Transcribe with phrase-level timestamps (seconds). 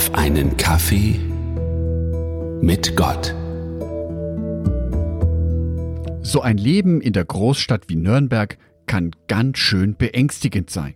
[0.00, 1.20] auf einen Kaffee
[2.62, 3.34] mit Gott.
[6.22, 10.94] So ein Leben in der Großstadt wie Nürnberg kann ganz schön beängstigend sein.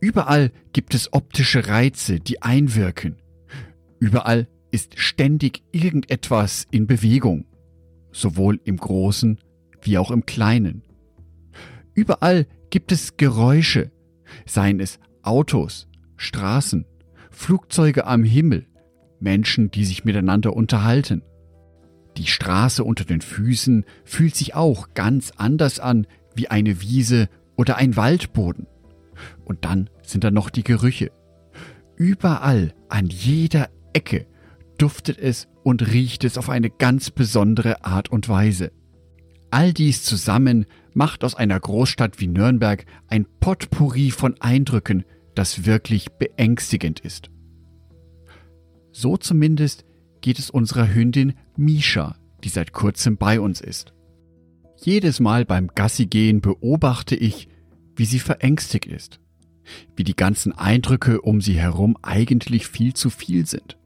[0.00, 3.22] Überall gibt es optische Reize, die einwirken.
[4.00, 7.44] Überall ist ständig irgendetwas in Bewegung,
[8.10, 9.38] sowohl im Großen
[9.80, 10.82] wie auch im Kleinen.
[11.94, 13.92] Überall gibt es Geräusche,
[14.44, 16.84] seien es Autos, Straßen,
[17.32, 18.66] Flugzeuge am Himmel,
[19.20, 21.22] Menschen, die sich miteinander unterhalten.
[22.16, 27.76] Die Straße unter den Füßen fühlt sich auch ganz anders an wie eine Wiese oder
[27.76, 28.66] ein Waldboden.
[29.44, 31.10] Und dann sind da noch die Gerüche.
[31.96, 34.26] Überall, an jeder Ecke,
[34.78, 38.72] duftet es und riecht es auf eine ganz besondere Art und Weise.
[39.50, 46.12] All dies zusammen macht aus einer Großstadt wie Nürnberg ein Potpourri von Eindrücken, das wirklich
[46.12, 47.30] beängstigend ist.
[48.92, 49.84] So zumindest
[50.20, 53.92] geht es unserer Hündin Misha, die seit kurzem bei uns ist.
[54.76, 57.48] Jedes Mal beim Gassigehen beobachte ich,
[57.96, 59.20] wie sie verängstigt ist,
[59.96, 63.78] wie die ganzen Eindrücke um sie herum eigentlich viel zu viel sind.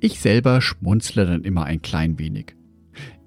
[0.00, 2.56] Ich selber schmunzle dann immer ein klein wenig.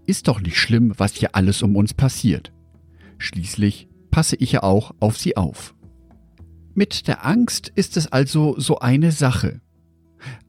[0.05, 2.51] Ist doch nicht schlimm, was hier alles um uns passiert.
[3.19, 5.75] Schließlich passe ich ja auch auf sie auf.
[6.75, 9.61] Mit der Angst ist es also so eine Sache.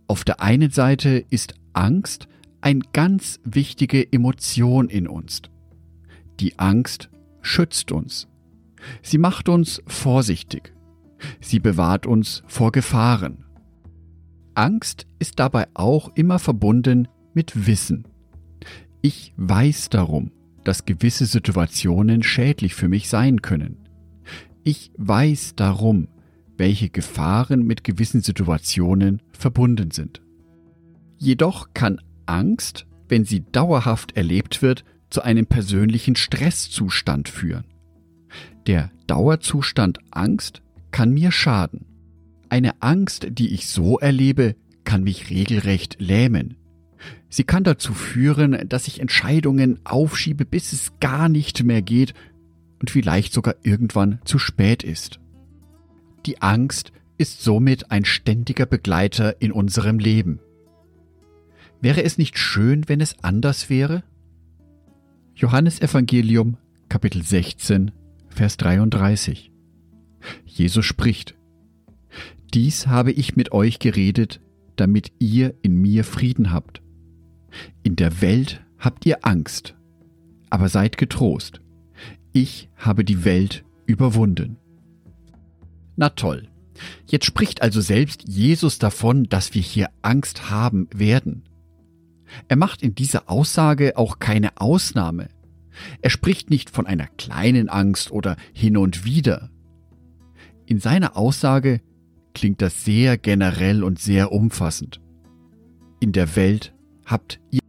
[0.07, 2.29] Auf der einen Seite ist Angst
[2.63, 5.43] eine ganz wichtige Emotion in uns.
[6.41, 7.11] Die Angst
[7.43, 8.27] schützt uns.
[9.03, 10.73] Sie macht uns vorsichtig.
[11.41, 13.45] Sie bewahrt uns vor Gefahren.
[14.55, 18.09] Angst ist dabei auch immer verbunden mit Wissen.
[19.03, 20.31] Ich weiß darum,
[20.65, 23.77] dass gewisse Situationen schädlich für mich sein können.
[24.63, 26.09] Ich weiß darum,
[26.57, 30.23] welche Gefahren mit gewissen Situationen verbunden sind.
[31.19, 37.65] Jedoch kann Angst, wenn sie dauerhaft erlebt wird, zu einem persönlichen Stresszustand führen.
[38.67, 41.87] Der Dauerzustand Angst kann mir schaden.
[42.49, 46.57] Eine Angst, die ich so erlebe, kann mich regelrecht lähmen.
[47.29, 52.15] Sie kann dazu führen, dass ich Entscheidungen aufschiebe, bis es gar nicht mehr geht
[52.81, 55.21] und vielleicht sogar irgendwann zu spät ist.
[56.27, 60.41] Die Angst ist somit ein ständiger Begleiter in unserem Leben.
[61.81, 64.03] Wäre es nicht schön, wenn es anders wäre?
[65.35, 66.57] Johannes Evangelium
[66.89, 67.91] Kapitel 16
[68.29, 69.51] Vers 33
[70.47, 71.35] Jesus spricht
[72.55, 74.41] Dies habe ich mit euch geredet,
[74.77, 76.81] damit ihr in mir Frieden habt.
[77.83, 79.75] In der Welt habt ihr Angst,
[80.51, 81.61] aber seid getrost.
[82.33, 84.57] Ich habe die Welt überwunden.
[85.97, 86.49] Na toll.
[87.07, 91.45] Jetzt spricht also selbst Jesus davon, dass wir hier Angst haben werden.
[92.49, 95.29] Er macht in dieser Aussage auch keine Ausnahme.
[96.03, 99.51] Er spricht nicht von einer kleinen Angst oder hin und wieder.
[100.67, 101.81] In seiner Aussage
[102.33, 105.01] klingt das sehr generell und sehr umfassend.
[106.01, 106.75] In der Welt
[107.07, 107.61] habt ihr.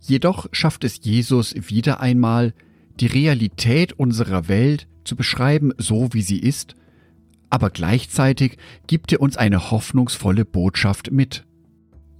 [0.00, 2.52] Jedoch schafft es Jesus wieder einmal,
[3.00, 6.74] die Realität unserer Welt zu beschreiben, so wie sie ist,
[7.52, 11.44] aber gleichzeitig gibt er uns eine hoffnungsvolle Botschaft mit.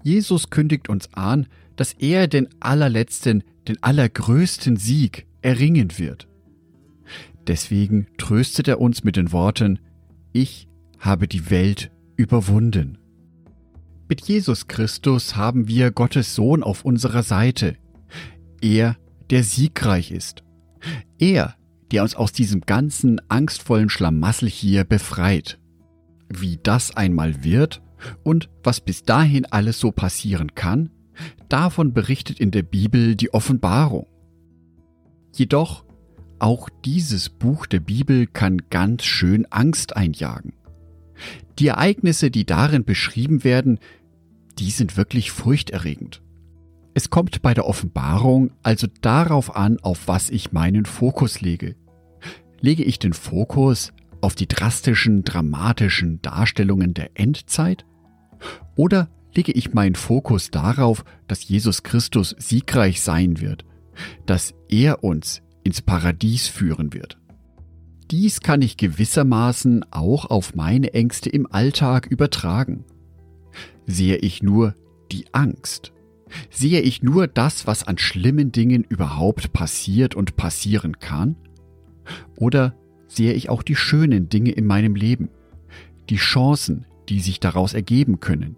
[0.03, 6.29] Jesus kündigt uns an, dass er den allerletzten, den allergrößten Sieg erringen wird.
[7.47, 9.79] Deswegen tröstet er uns mit den Worten,
[10.35, 12.99] ich habe die Welt überwunden.
[14.11, 17.77] Mit Jesus Christus haben wir Gottes Sohn auf unserer Seite.
[18.61, 18.99] Er,
[19.31, 20.45] der siegreich ist.
[21.19, 21.55] Er,
[21.93, 25.59] der uns aus diesem ganzen angstvollen Schlamassel hier befreit.
[26.29, 27.83] Wie das einmal wird
[28.25, 30.91] und was bis dahin alles so passieren kann,
[31.49, 34.07] davon berichtet in der Bibel die Offenbarung.
[35.35, 35.85] Jedoch,
[36.39, 40.55] auch dieses Buch der Bibel kann ganz schön Angst einjagen.
[41.59, 43.79] Die Ereignisse, die darin beschrieben werden,
[44.59, 46.23] die sind wirklich furchterregend.
[46.95, 51.77] Es kommt bei der Offenbarung also darauf an, auf was ich meinen Fokus lege.
[52.63, 57.85] Lege ich den Fokus auf die drastischen, dramatischen Darstellungen der Endzeit?
[58.77, 63.65] Oder lege ich meinen Fokus darauf, dass Jesus Christus siegreich sein wird,
[64.25, 67.19] dass er uns ins Paradies führen wird?
[68.11, 72.85] Dies kann ich gewissermaßen auch auf meine Ängste im Alltag übertragen.
[73.87, 74.75] Sehe ich nur
[75.11, 75.93] die Angst,
[76.51, 81.37] Sehe ich nur das, was an schlimmen Dingen überhaupt passiert und passieren kann?
[82.37, 82.75] Oder
[83.09, 85.29] sehe ich auch die schönen Dinge in meinem Leben,
[86.09, 88.57] die Chancen, die sich daraus ergeben können.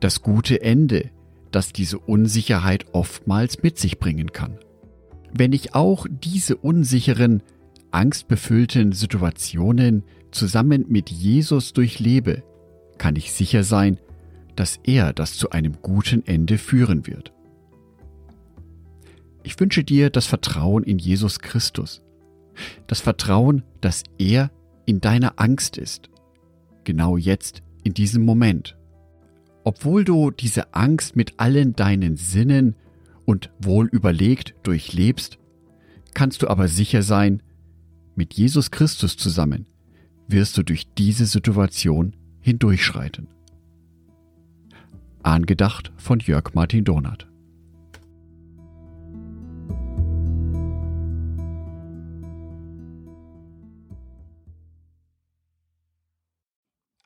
[0.00, 1.10] Das gute Ende,
[1.50, 4.58] das diese Unsicherheit oftmals mit sich bringen kann.
[5.32, 7.42] Wenn ich auch diese unsicheren,
[7.90, 12.42] angstbefüllten Situationen zusammen mit Jesus durchlebe,
[12.98, 13.98] kann ich sicher sein,
[14.56, 17.32] dass er das zu einem guten Ende führen wird.
[19.42, 22.03] Ich wünsche dir das Vertrauen in Jesus Christus.
[22.86, 24.50] Das Vertrauen, dass er
[24.86, 26.10] in deiner Angst ist.
[26.84, 28.76] Genau jetzt, in diesem Moment.
[29.64, 32.76] Obwohl du diese Angst mit allen deinen Sinnen
[33.24, 35.38] und wohl überlegt durchlebst,
[36.12, 37.42] kannst du aber sicher sein,
[38.14, 39.66] mit Jesus Christus zusammen
[40.28, 43.28] wirst du durch diese Situation hindurchschreiten.
[45.22, 47.26] Angedacht von Jörg Martin Donath.